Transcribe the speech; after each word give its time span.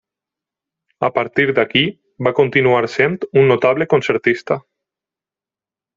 A 1.07 1.09
partir 1.17 1.45
d'aquí 1.59 1.83
va 2.29 2.33
continuar 2.41 2.81
sent 2.97 3.19
un 3.43 3.47
notable 3.53 3.91
concertista. 3.93 4.59